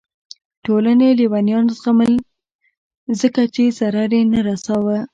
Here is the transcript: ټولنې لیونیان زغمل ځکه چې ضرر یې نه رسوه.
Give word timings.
ټولنې 0.65 1.07
لیونیان 1.19 1.65
زغمل 1.77 2.13
ځکه 3.19 3.41
چې 3.53 3.63
ضرر 3.77 4.11
یې 4.17 4.21
نه 4.33 4.39
رسوه. 4.47 4.97